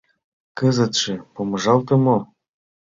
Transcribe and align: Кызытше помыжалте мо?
Кызытше 0.57 1.13
помыжалте 1.33 1.95
мо? 2.05 2.17